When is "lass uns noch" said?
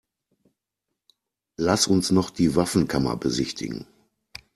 1.57-2.31